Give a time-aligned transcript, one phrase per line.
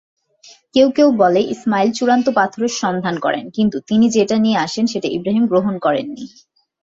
[0.75, 5.45] কেউ কেউ বলে ইসমাইল চূড়ান্ত পাথরের সন্ধান করেন, কিন্তু তিনি যেটা নিয়ে আসেন সেটা ইব্রাহিম
[5.47, 6.25] গ্রহণ করেননি।